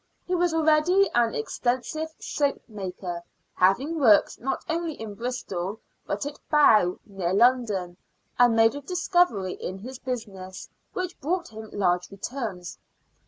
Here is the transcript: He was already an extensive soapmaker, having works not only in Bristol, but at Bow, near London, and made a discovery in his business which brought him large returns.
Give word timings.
He 0.25 0.33
was 0.33 0.51
already 0.51 1.11
an 1.13 1.35
extensive 1.35 2.09
soapmaker, 2.19 3.21
having 3.53 3.99
works 3.99 4.39
not 4.39 4.63
only 4.67 4.93
in 4.99 5.13
Bristol, 5.13 5.79
but 6.07 6.25
at 6.25 6.39
Bow, 6.49 6.97
near 7.05 7.35
London, 7.35 7.97
and 8.39 8.55
made 8.55 8.73
a 8.73 8.81
discovery 8.81 9.53
in 9.53 9.77
his 9.77 9.99
business 9.99 10.69
which 10.93 11.21
brought 11.21 11.49
him 11.49 11.69
large 11.71 12.09
returns. 12.09 12.79